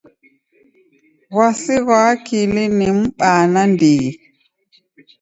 [1.37, 4.11] W'asi ghwa akili ni m'baa nandighi.